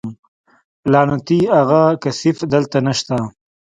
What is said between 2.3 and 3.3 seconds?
دلته نشته.